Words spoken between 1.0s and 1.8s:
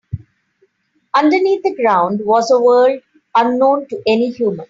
Underneath the